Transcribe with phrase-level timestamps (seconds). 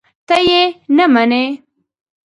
[0.27, 0.61] ته یې
[1.13, 1.43] منې؟!